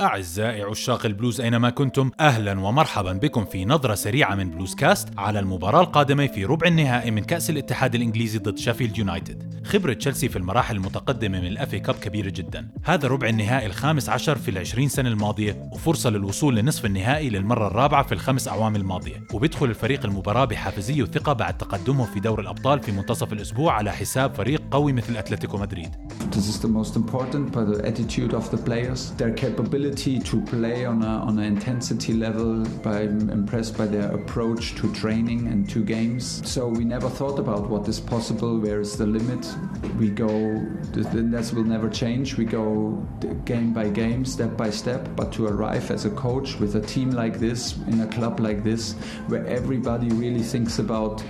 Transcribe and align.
أعزائي 0.00 0.62
عشاق 0.62 1.06
البلوز 1.06 1.40
أينما 1.40 1.70
كنتم 1.70 2.10
أهلا 2.20 2.60
ومرحبا 2.60 3.12
بكم 3.12 3.44
في 3.44 3.64
نظرة 3.64 3.94
سريعة 3.94 4.34
من 4.34 4.50
بلوز 4.50 4.74
كاست 4.74 5.08
على 5.18 5.38
المباراة 5.38 5.80
القادمة 5.80 6.26
في 6.26 6.44
ربع 6.44 6.66
النهائي 6.66 7.10
من 7.10 7.24
كأس 7.24 7.50
الاتحاد 7.50 7.94
الإنجليزي 7.94 8.38
ضد 8.38 8.58
شيفيلد 8.58 8.98
يونايتد. 8.98 9.66
خبرة 9.66 9.92
تشيلسي 9.92 10.28
في 10.28 10.36
المراحل 10.36 10.76
المتقدمة 10.76 11.40
من 11.40 11.46
ال 11.46 11.57
FA 11.57 11.80
Cup 11.80 11.94
كبيرة 11.94 12.30
جدا. 12.30 12.68
هذا 12.84 13.08
ربع 13.08 13.28
النهائي 13.28 13.66
الخامس 13.66 14.08
عشر 14.08 14.38
في 14.38 14.50
العشرين 14.50 14.88
سنة 14.88 15.08
الماضية 15.08 15.70
وفرصة 15.72 16.10
للوصول 16.10 16.56
لنصف 16.56 16.84
النهائي 16.84 17.30
للمرة 17.30 17.66
الرابعة 17.66 18.02
في 18.02 18.12
الخمس 18.12 18.48
أعوام 18.48 18.76
الماضية. 18.76 19.22
وبيدخل 19.34 19.66
الفريق 19.66 20.04
المباراة 20.04 20.44
بحافزية 20.44 21.02
وثقة 21.02 21.32
بعد 21.32 21.58
تقدمه 21.58 22.04
في 22.04 22.20
دور 22.20 22.40
الأبطال 22.40 22.80
في 22.80 22.92
منتصف 22.92 23.32
الأسبوع 23.32 23.72
على 23.72 23.92
حساب 23.92 24.34
فريق 24.34 24.62
قوي 24.70 24.92
مثل 24.92 25.16
أتلتيكو 25.16 25.58
مدريد. 25.58 25.96
This 26.30 26.48
is 26.48 26.60
the 26.60 26.68
most 26.68 26.96
important 26.96 27.52
by 27.52 27.64
the 27.64 27.86
attitude 27.86 28.34
of 28.34 28.50
the 28.50 28.56
players, 28.56 29.12
their 29.12 29.32
capability 29.32 30.18
to 30.20 30.40
play 30.42 30.84
on 30.84 31.04
on 31.04 31.38
an 31.38 31.44
intensity 31.44 32.12
level. 32.12 32.64
By 32.82 33.02
impressed 33.02 33.76
by 33.76 33.86
their 33.86 34.10
approach 34.12 34.74
to 34.76 34.92
training 34.92 35.46
and 35.48 35.68
to 35.70 35.84
games. 35.84 36.42
So 36.48 36.68
we 36.68 36.84
never 36.84 37.08
thought 37.08 37.38
about 37.38 37.68
what 37.68 37.88
is 37.88 38.00
possible, 38.00 38.58
where 38.58 38.80
is 38.80 38.96
the 38.96 39.06
limit. 39.06 39.46
We 39.98 40.08
go, 40.08 40.28
that 40.92 41.52
will 41.54 41.64
never 41.64 41.88
change. 41.88 42.36
We 42.36 42.44
go 42.44 43.06
game 43.44 43.72
by 43.72 43.88
game, 43.90 44.24
step 44.24 44.56
by 44.56 44.70
step. 44.70 45.08
But 45.16 45.32
to 45.34 45.46
arrive 45.46 45.90
as 45.90 46.04
a 46.04 46.10
coach 46.10 46.58
with 46.58 46.74
a 46.76 46.80
team 46.80 47.10
like 47.10 47.38
this, 47.38 47.76
in 47.88 48.00
a 48.00 48.06
club 48.06 48.40
like 48.40 48.64
this, 48.64 48.94
where 49.28 49.46
everybody 49.46 50.08
really 50.08 50.42
thinks 50.42 50.78
about 50.78 51.22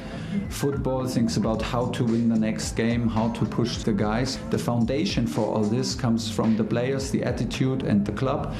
football, 0.48 1.06
thinks 1.06 1.37
about 1.37 1.62
how 1.62 1.87
to 1.87 2.05
win 2.05 2.29
the 2.29 2.38
next 2.38 2.73
game, 2.73 3.09
how 3.09 3.30
to 3.30 3.45
push 3.45 3.79
the 3.79 3.93
guys. 3.93 4.38
The 4.51 4.59
foundation 4.59 5.27
for 5.27 5.47
all 5.47 5.62
this 5.62 5.95
comes 5.95 6.30
from 6.30 6.57
the 6.57 6.65
players, 6.65 7.10
the 7.10 7.23
attitude, 7.24 7.83
and 7.83 8.05
the 8.05 8.12
club. 8.12 8.55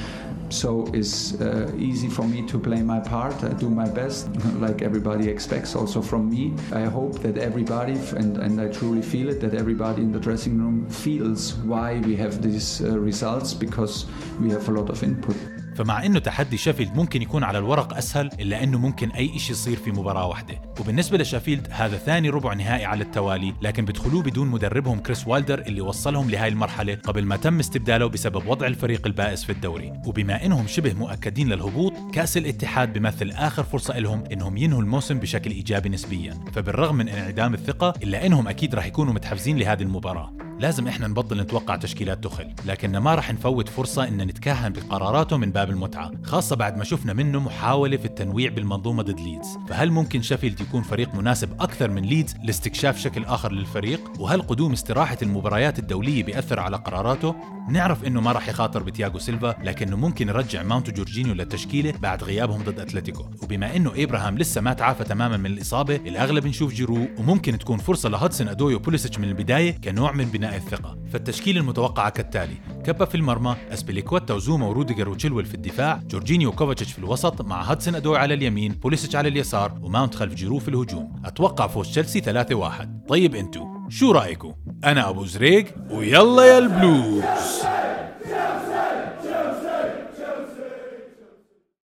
So 0.49 0.87
it's 0.93 1.39
uh, 1.41 1.71
easy 1.77 2.07
for 2.07 2.27
me 2.27 2.47
to 2.47 2.59
play 2.59 2.81
my 2.81 2.99
part. 2.99 3.43
I 3.43 3.53
do 3.53 3.69
my 3.69 3.89
best, 3.89 4.29
like 4.59 4.81
everybody 4.81 5.27
expects 5.27 5.75
also 5.75 6.01
from 6.01 6.29
me. 6.29 6.53
I 6.71 6.83
hope 6.83 7.19
that 7.19 7.37
everybody, 7.37 7.93
and, 8.15 8.37
and 8.37 8.61
I 8.61 8.67
truly 8.67 9.01
feel 9.01 9.29
it, 9.29 9.41
that 9.41 9.53
everybody 9.53 10.01
in 10.01 10.11
the 10.11 10.19
dressing 10.19 10.57
room 10.57 10.87
feels 10.89 11.55
why 11.55 11.99
we 11.99 12.15
have 12.17 12.41
these 12.41 12.81
uh, 12.81 12.97
results 12.99 13.53
because 13.53 14.05
we 14.39 14.49
have 14.51 14.69
a 14.69 14.71
lot 14.71 14.89
of 14.89 15.01
input. 15.03 15.35
فمع 15.75 16.05
إنه 16.05 16.19
تحدي 16.19 16.57
شيفيلد 16.57 16.95
ممكن 16.95 17.21
يكون 17.21 17.43
على 17.43 17.57
الورق 17.57 17.97
أسهل 17.97 18.29
إلا 18.39 18.63
إنه 18.63 18.77
ممكن 18.79 19.09
أي 19.09 19.39
شيء 19.39 19.51
يصير 19.51 19.77
في 19.77 19.91
مباراة 19.91 20.27
واحدة. 20.27 20.61
وبالنسبة 20.79 21.17
لشيفيلد 21.17 21.67
هذا 21.71 21.97
ثاني 21.97 22.29
ربع 22.29 22.53
نهائي 22.53 22.85
على 22.85 23.03
التوالي 23.03 23.53
لكن 23.61 23.85
بدخلوه 23.85 24.23
بدون 24.23 24.47
مدربهم 24.47 24.99
كريس 24.99 25.27
وايلدر 25.27 25.59
اللي 25.59 25.81
وصلهم 25.81 26.29
لهاي 26.29 26.47
المرحلة 26.47 26.95
قبل 26.95 27.25
ما 27.25 27.35
تم 27.35 27.59
استبداله 27.59 28.07
بسبب 28.07 28.47
وضع 28.47 28.67
الفريق 28.67 29.07
البائس 29.07 29.43
في 29.43 29.51
الدوري. 29.51 29.93
وبما 30.05 30.45
إنهم 30.45 30.67
شبه 30.67 30.93
مؤكدين 30.93 31.49
للهبوط 31.49 31.93
كأس 32.13 32.37
الاتحاد 32.37 32.93
بمثل 32.93 33.31
آخر 33.31 33.63
فرصة 33.63 33.99
لهم 33.99 34.23
إنهم 34.31 34.57
ينهوا 34.57 34.81
الموسم 34.81 35.19
بشكل 35.19 35.51
إيجابي 35.51 35.89
نسبيا. 35.89 36.39
فبالرغم 36.53 36.95
من 36.95 37.09
انعدام 37.09 37.53
الثقة 37.53 37.93
إلا 38.03 38.25
إنهم 38.25 38.47
أكيد 38.47 38.75
راح 38.75 38.85
يكونوا 38.85 39.13
متحفزين 39.13 39.57
لهذه 39.57 39.81
المباراة. 39.81 40.44
لازم 40.59 40.87
إحنا 40.87 41.07
نبطل 41.07 41.41
نتوقع 41.41 41.75
تشكيلات 41.75 42.23
توخل 42.23 42.53
لكن 42.65 42.97
ما 42.97 43.15
راح 43.15 43.33
نفوت 43.33 43.69
فرصة 43.69 44.07
إن 44.07 44.17
نتكهن 44.17 44.73
بقراراته 44.73 45.37
من 45.37 45.51
باب 45.51 45.69
المتعة 45.69 46.11
خاصة 46.23 46.55
بعد 46.55 46.77
ما 46.77 46.83
شفنا 46.83 47.13
منه 47.13 47.39
محاولة 47.39 47.97
في 47.97 48.05
التنويع 48.05 48.49
بالمنظومة 48.49 49.03
ضد 49.03 49.19
ليدز. 49.19 49.57
فهل 49.69 49.91
ممكن 49.91 50.21
شيفيلد 50.21 50.61
يكون 50.61 50.81
فريق 50.81 51.15
مناسب 51.15 51.61
أكثر 51.61 51.91
من 51.91 52.01
ليدز 52.01 52.35
لاستكشاف 52.43 52.99
شكل 52.99 53.25
آخر 53.25 53.51
للفريق؟ 53.51 54.11
وهل 54.19 54.41
قدوم 54.41 54.71
استراحة 54.71 55.17
المباريات 55.21 55.79
الدولية 55.79 56.23
بيأثر 56.23 56.59
على 56.59 56.77
قراراته؟ 56.77 57.35
نعرف 57.69 58.03
إنه 58.03 58.21
ما 58.21 58.31
راح 58.31 58.49
يخاطر 58.49 58.83
بتياغو 58.83 59.19
سيلفا 59.19 59.55
لكنه 59.63 59.97
ممكن 59.97 60.29
يرجع 60.29 60.63
ماونت 60.63 60.89
وجورجينيو 60.89 61.33
للتشكيلة 61.33 61.93
بعد 62.01 62.23
غيابهم 62.23 62.63
ضد 62.63 62.79
أتلتيكو. 62.79 63.25
وبما 63.43 63.75
إنه 63.75 63.91
إبراهام 63.95 64.37
لسه 64.37 64.61
ما 64.61 64.73
تعافى 64.73 65.03
تماما 65.03 65.37
من 65.37 65.45
الإصابة 65.45 65.95
الأغلب 65.95 66.47
نشوف 66.47 66.73
جيرو 66.73 67.07
وممكن 67.17 67.57
تكون 67.57 67.77
فرصة 67.77 68.09
لهدسن 68.09 68.47
ادوي 68.47 68.75
وبوليسيتش 68.75 69.19
من 69.19 69.27
البداية 69.27 69.71
كنوع 69.81 70.11
من 70.11 70.25
بناء 70.25 70.44
الثقة. 70.53 70.97
فالتشكيله 71.13 71.59
المتوقعه 71.59 72.09
كالتالي 72.09 72.55
كيبا 72.83 73.05
في 73.05 73.15
المرمى 73.15 73.55
ازبيليكويتا 73.73 74.33
وزوما 74.33 74.67
وروديجر 74.67 75.09
وتشيلويل 75.09 75.45
في 75.45 75.55
الدفاع 75.55 76.01
جورجينيو 76.09 76.49
وكوفاسيتش 76.49 76.91
في 76.91 76.99
الوسط 76.99 77.41
مع 77.41 77.61
هدسن 77.61 77.95
أدوي 77.95 78.17
على 78.17 78.33
اليمين 78.33 78.71
بوليسيتش 78.71 79.15
على 79.15 79.29
اليسار 79.29 79.79
وماونت 79.81 80.15
خلف 80.15 80.33
جيرو 80.33 80.59
في 80.59 80.67
الهجوم. 80.67 81.21
أتوقع 81.25 81.67
فوز 81.67 81.89
تشيلسي 81.89 82.21
3-1 82.21 83.07
طيب 83.07 83.35
أنتو 83.35 83.67
شو 83.89 84.11
رايكم 84.11 84.53
أنا 84.83 85.09
أبو 85.09 85.25
زريق 85.25 85.65
ويلا 85.91 86.45
يا 86.45 86.57
البلوز. 86.57 87.23